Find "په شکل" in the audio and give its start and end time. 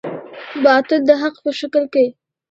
1.43-1.83